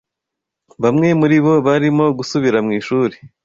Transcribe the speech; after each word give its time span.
Bamwe 0.83 1.07
muribo 1.19 1.51
barimo 1.65 2.05
gusubira 2.17 2.57
mw’ishuri 2.65 3.15